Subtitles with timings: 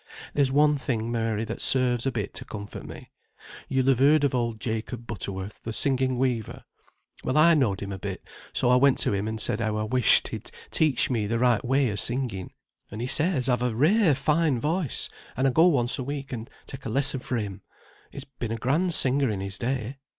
[0.33, 3.11] There's one thing, Mary, that serves a bit to comfort me.
[3.67, 6.63] You'll have heard of old Jacob Butterworth, the singing weaver?
[7.23, 9.83] Well, I know'd him a bit, so I went to him, and said how I
[9.83, 12.51] wished he'd teach me the right way o' singing;
[12.89, 16.49] and he says I've a rare fine voice, and I go once a week, and
[16.65, 17.61] take a lesson fra' him.
[18.09, 19.97] He's been a grand singer in his day.